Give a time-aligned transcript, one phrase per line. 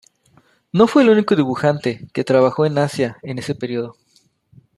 [0.73, 3.97] No fue el único dibujante que trabajó en Asia en ese periodo.